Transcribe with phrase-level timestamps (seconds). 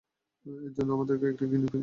[0.45, 1.79] এর জন্য আমাদের একটা গিনি পিগ দরকার।